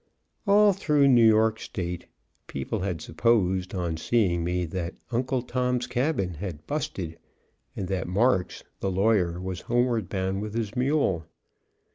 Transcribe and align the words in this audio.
All 0.47 0.73
through 0.73 1.09
New 1.09 1.27
York 1.27 1.59
State 1.59 2.07
people 2.47 2.79
had 2.79 3.01
supposed 3.01 3.75
on 3.75 3.97
seeing 3.97 4.43
me 4.43 4.65
that 4.65 4.95
"Uncle 5.11 5.43
Tom's 5.43 5.85
Cabin" 5.85 6.33
had 6.33 6.65
"busted," 6.65 7.19
and 7.75 7.87
that 7.87 8.07
Marks, 8.07 8.63
the 8.79 8.89
lawyer, 8.89 9.39
was 9.39 9.61
homeward 9.61 10.09
bound 10.09 10.41
with 10.41 10.55
his 10.55 10.75
mule. 10.75 11.27